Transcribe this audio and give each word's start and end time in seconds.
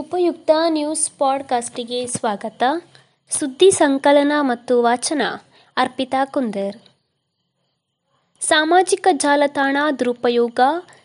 ಉಪಯುಕ್ತ 0.00 0.50
ನ್ಯೂಸ್ 0.68 1.10
ಪಾಡ್ಕಾಸ್ಟಿಗೆ 1.10 2.06
ಸ್ವಾಗತ. 2.06 2.62
ಸುದ್ದಿ 3.30 3.70
ಸಂಕಲನ 3.70 4.32
ಮತ್ತು 4.40 4.82
ವಾಚನ, 4.82 5.22
ಅರ್ಪಿತಾ 5.76 6.24
ಕುಂದರ್. 6.24 6.76
ಸಾಮಾಜಿಕ 8.40 9.08
ಜಾಲತಾಣ 9.12 9.76
ದುರುಪಯೋಗ, 9.98 10.60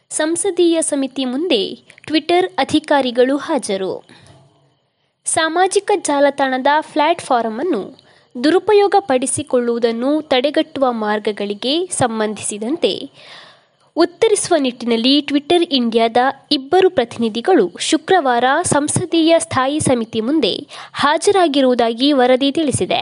ಸಂಸದೀಯ 0.09 0.81
ಸಮಿತಿ 0.81 1.25
ಮುಂದೆ 1.25 1.75
ಟ್ವಿಟರ್ 2.07 2.49
ಅಧಿಕಾರಿಗಳು 2.57 3.37
ಹಾಜರು. 3.37 4.05
ಸಾಮಾಜಿಕ 5.25 5.91
ಜಾಲತಾಣದ 5.97 6.67
ಪ್ಲಾಟ್ಫಾರಂ 6.79 7.59
ಅನ್ನು 7.59 7.99
ದುರುಪಯೋಗಪಡಿಸಿಕೊಳ್ಳುವುದನ್ನು 8.43 10.21
ತಡೆಗಟ್ಟುವ 10.21 10.91
ಮಾರ್ಗಗಳಿಗೆ 10.91 11.87
ಸಂಬಂಧಿಸಿದಂತೆ 11.87 13.11
ಉತ್ತರಿಸುವ 13.97 14.55
ನಿಟ್ಟಿನಲ್ಲಿ 14.59 15.21
ಟ್ವಿಟರ್ 15.21 15.63
ಇಂಡಿಯಾದ 15.71 16.17
ಇಬ್ಬರು 16.51 16.89
ಪ್ರತಿನಿಧಿಗಳು 16.89 17.71
ಶುಕ್ರವಾರ 17.79 18.43
ಸಂಸದೀಯ 18.63 19.35
ಸ್ಥಾಯಿ 19.37 19.79
ಸಮಿತಿ 19.79 20.21
ಮುಂದೆ 20.21 20.67
ಹಾಜರಾಗಿರುವುದಾಗಿ 20.93 22.11
ವರದಿ 22.11 22.51
ತಿಳಿಸಿದೆ. 22.51 23.01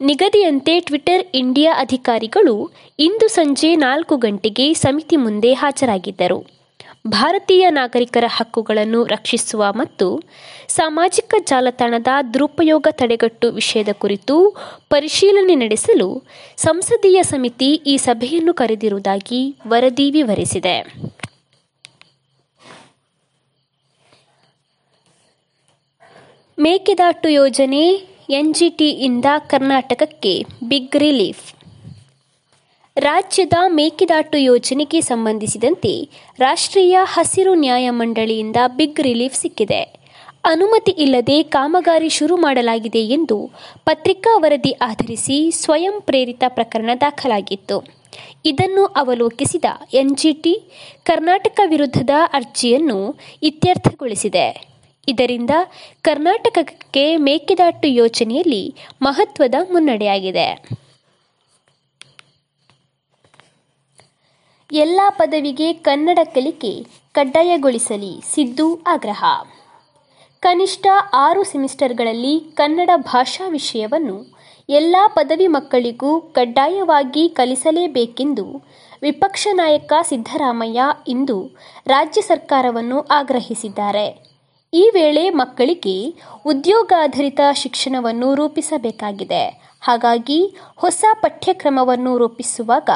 ನಿಗದಿಯಂತೆ 0.00 0.80
ಟ್ವಿಟರ್ 0.80 1.24
ಇಂಡಿಯಾ 1.34 1.72
ಅಧಿಕಾರಿಗಳು 1.78 2.70
ಇಂದು 2.98 3.28
ಸಂಜೆ 3.28 3.76
ನಾಲ್ಕು 3.76 4.16
ಗಂಟೆಗೆ 4.16 4.74
ಸಮಿತಿ 4.74 5.16
ಮುಂದೆ 5.16 5.52
ಹಾಜರಾಗಿದ್ದರು. 5.52 6.61
ಭಾರತೀಯ 7.06 7.70
ನಾಗರಿಕರ 7.70 8.24
ಹಕ್ಕುಗಳನ್ನು 8.28 9.04
ರಕ್ಷಿಸುವ 9.04 9.64
ಮತ್ತು 9.72 10.22
ಸಾಮಾಜಿಕ 10.68 11.34
ಜಾಲತಾಣದ 11.46 12.06
ದುರುಪಯೋಗ 12.34 12.86
ತಡೆಗಟ್ಟು 12.90 13.50
ವಿಷಯದ 13.50 13.88
ಕುರಿತು 13.92 14.56
ಪರಿಶೀಲನೆ 14.90 15.54
ನಡೆಸಲು 15.54 16.22
ಸಂಸದೀಯ 16.56 17.22
ಸಮಿತಿ 17.22 17.66
ಈ 17.66 17.96
ಸಭೆಯನ್ನು 17.96 18.54
ಕರೆದಿರುವುದಾಗಿ 18.54 19.56
ವರದಿ 19.68 20.10
ವಿವರಿಸಿದೆ. 20.10 20.76
ಮೇಕೆದಾಟು 26.58 27.28
ಯೋಜನೆ 27.28 27.88
ಎನ್ಜಿಟಿಯಿಂದ 28.30 29.24
ಕರ್ನಾಟಕಕ್ಕೆ 29.48 30.44
ಬಿಗ್ 30.68 30.96
ರಿಲೀಫ್ 30.96 31.51
ರಾಜ್ಯದ 32.96 33.52
ಮೇಕೆದಾಟು 33.68 34.38
ಯೋಜನೆಗೆ 34.38 35.00
ಸಂಬಂಧಿಸಿದಂತೆ 35.00 36.08
ರಾಷ್ಟ್ರೀಯ 36.38 36.98
ಹಸಿರು 37.02 37.54
ನ್ಯಾಯಮಂಡಳಿಯಿಂದ 37.54 38.56
ಬಿಗ್ 38.76 39.00
ರಿಲೀಫ್ 39.00 39.36
ಸಿಕ್ಕಿದೆ. 39.36 39.80
ಅನುಮತಿ 40.44 40.90
ಇಲ್ಲದೆ 40.90 41.42
ಕಾಮಗಾರಿ 41.42 42.08
ಶುರು 42.08 42.36
ಮಾಡಲಾಗಿದೆ 42.36 43.02
ಎಂದು 43.06 43.50
ಪತ್ರಿಕಾ 43.84 44.36
ವರದಿ 44.36 44.70
ಆಧರಿಸಿ 44.70 45.50
ಸ್ವಯಂ 45.50 46.00
ಪ್ರೇರಿತ 46.00 46.44
ಪ್ರಕರಣ 46.48 46.90
ದಾಖಲಾಗಿತ್ತು. 47.00 47.78
ಇದನ್ನು 48.44 48.84
ಅವಲೋಕಿಸಿದ 48.84 49.64
ಎನ್ಜಿಟಿ 49.94 50.54
ಕರ್ನಾಟಕ 51.04 51.60
ವಿರುದ್ಧದ 51.66 52.10
ಅರ್ಜಿಯನ್ನು 52.32 53.16
ಇತ್ಯರ್ಥಗೊಳಿಸಿದೆ. 53.42 54.46
ಇದರಿಂದ 55.08 55.50
ಕರ್ನಾಟಕಕ್ಕೆ 56.02 57.16
ಮೇಕೆದಾಟು 57.16 57.88
ಯೋಜನೆಯಲ್ಲಿ 57.88 58.74
ಮಹತ್ವದ 59.02 59.54
ಮುನ್ನಡೆಯಾಗಿದೆ. 59.70 60.48
ಎಲ್ಲ 64.72 65.00
ಪದವಿಗೆ 65.10 65.72
ಕನ್ನಡ 65.72 66.18
ಕಲಿಕೆ 66.24 66.86
ಕಡ್ಡಾಯಗೊಳಿಸಲಿ 67.12 68.20
ಸಿದ್ದು 68.34 68.78
ಆಗ್ರಹ. 68.86 69.24
ಕನಿಷ್ಠ 70.40 70.86
ಆರು 71.14 71.42
ಸೆಮಿಸ್ಟರ್ಗಳಲ್ಲಿ 71.42 72.40
ಕನ್ನಡ 72.40 72.90
ಭಾಷಾ 72.96 73.48
ವಿಷಯವನ್ನು 73.48 74.16
ಎಲ್ಲ 74.68 74.96
ಪದವಿ 75.06 75.46
ಮಕ್ಕಳಿಗೂ 75.46 76.20
ಕಡ್ಡಾಯವಾಗಿ 76.20 77.28
ಕಲಿಸಲೇಬೇಕೆಂದು 77.28 78.62
ವಿಪಕ್ಷ 79.02 79.48
ನಾಯಕ 79.52 79.92
ಸಿದ್ದರಾಮಯ್ಯ 80.02 80.82
ಇಂದು 81.08 81.50
ರಾಜ್ಯ 81.86 82.20
ಸರ್ಕಾರವನ್ನು 82.20 83.00
ಆಗ್ರಹಿಸಿದ್ದಾರೆ. 83.00 84.06
ಈ 84.72 84.90
ವೇಳೆ 84.94 85.30
ಮಕ್ಕಳಿಗೆ 85.30 86.14
ಉದ್ಯೋಗಾಧಾರಿತ 86.46 87.40
ಶಿಕ್ಷಣವನ್ನು 87.54 88.34
ರೂಪಿಸಬೇಕಾಗಿದೆ. 88.34 89.44
ಹಾಗಾಗಿ 89.82 90.54
ಹೊಸ 90.76 91.04
ಪಠ್ಯಕ್ರಮವನ್ನು 91.20 92.18
ರೂಪಿಸುವಾಗ 92.18 92.90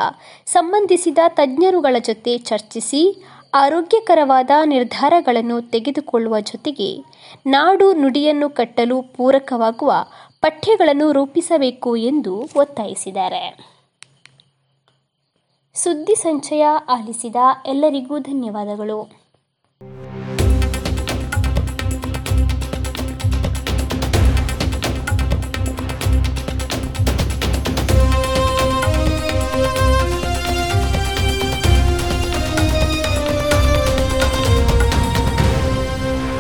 ಸಂಬಂಧಿಸಿದ 0.47 1.19
ತಜ್ಞರುಗಳ 1.29 1.97
ಜೊತೆ 1.99 2.39
ಚರ್ಚಿಸಿ 2.39 3.03
ಆರೋಗ್ಯಕರವಾದ 3.55 4.51
ನಿರ್ಧಾರಗಳನ್ನು 4.65 5.63
ತೆಗೆದುಕೊಳ್ಳುವ 5.63 6.41
ಜೊತೆಗೆ 6.41 6.91
ನಾಡು 7.47 7.93
ನುಡಿಯನ್ನು 7.93 8.51
ಕಟ್ಟಲು 8.51 9.03
ಪೂರಕವಾಗುವ 9.03 9.93
ಪಠ್ಯಗಳನ್ನು 10.41 11.13
ರೂಪಿಸಬೇಕು 11.13 11.97
ಎಂದು 11.97 12.49
ಒತ್ತಾಯಿಸಿದ್ದಾರೆ. 12.57 13.43
ಸುದ್ದಿ 15.75 16.15
ಸಂಚಯ 16.15 16.67
ಆಲಿಸಿದ 16.89 17.37
ಎಲ್ಲರಿಗೂ 17.67 18.19
ಧನ್ಯವಾದಗಳು. 18.19 19.26